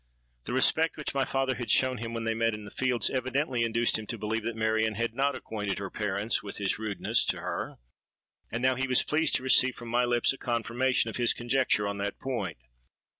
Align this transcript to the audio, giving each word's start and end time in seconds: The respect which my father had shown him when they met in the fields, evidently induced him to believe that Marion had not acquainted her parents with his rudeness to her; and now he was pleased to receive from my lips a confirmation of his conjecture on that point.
The 0.45 0.53
respect 0.53 0.97
which 0.97 1.13
my 1.13 1.25
father 1.25 1.53
had 1.53 1.69
shown 1.69 1.99
him 1.99 2.15
when 2.15 2.23
they 2.23 2.33
met 2.33 2.55
in 2.55 2.65
the 2.65 2.71
fields, 2.71 3.11
evidently 3.11 3.63
induced 3.63 3.99
him 3.99 4.07
to 4.07 4.17
believe 4.17 4.43
that 4.45 4.55
Marion 4.55 4.95
had 4.95 5.13
not 5.13 5.35
acquainted 5.35 5.77
her 5.77 5.91
parents 5.91 6.41
with 6.41 6.57
his 6.57 6.79
rudeness 6.79 7.23
to 7.25 7.39
her; 7.41 7.77
and 8.51 8.63
now 8.63 8.73
he 8.73 8.87
was 8.87 9.03
pleased 9.03 9.35
to 9.35 9.43
receive 9.43 9.75
from 9.75 9.89
my 9.89 10.03
lips 10.05 10.33
a 10.33 10.39
confirmation 10.39 11.11
of 11.11 11.17
his 11.17 11.35
conjecture 11.35 11.87
on 11.87 11.99
that 11.99 12.17
point. 12.17 12.57